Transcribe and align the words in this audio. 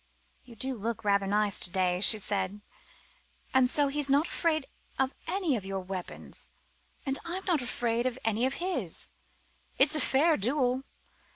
"You 0.43 0.55
do 0.55 0.75
look 0.75 1.03
rather 1.03 1.27
nice 1.27 1.59
to 1.59 1.69
day," 1.69 2.01
she 2.01 2.17
said. 2.17 2.61
"And 3.53 3.69
so 3.69 3.87
he's 3.87 4.09
not 4.09 4.25
afraid 4.27 4.65
of 4.97 5.13
any 5.27 5.55
of 5.55 5.63
your 5.63 5.79
weapons! 5.81 6.49
And 7.05 7.19
I'm 7.23 7.45
not 7.45 7.61
afraid 7.61 8.07
of 8.07 8.17
any 8.25 8.47
of 8.47 8.55
his. 8.55 9.11
It's 9.77 9.93
a 9.93 10.01
fair 10.01 10.37
duel. 10.37 10.85